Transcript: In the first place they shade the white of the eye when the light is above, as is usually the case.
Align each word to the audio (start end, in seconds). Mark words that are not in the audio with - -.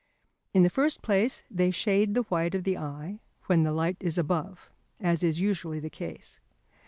In 0.51 0.63
the 0.63 0.69
first 0.71 1.03
place 1.03 1.43
they 1.51 1.69
shade 1.69 2.15
the 2.15 2.23
white 2.23 2.55
of 2.55 2.63
the 2.63 2.75
eye 2.75 3.19
when 3.45 3.61
the 3.61 3.71
light 3.71 3.97
is 3.99 4.17
above, 4.17 4.71
as 4.99 5.21
is 5.23 5.41
usually 5.41 5.79
the 5.79 5.91
case. 5.91 6.39